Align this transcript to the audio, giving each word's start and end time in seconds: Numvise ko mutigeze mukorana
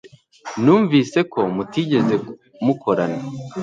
Numvise 0.63 1.19
ko 1.31 1.39
mutigeze 1.55 2.15
mukorana 2.65 3.21